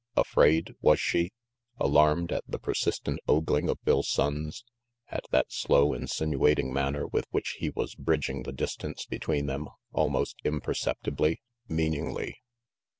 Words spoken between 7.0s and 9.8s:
with which he was bridging the distance between them,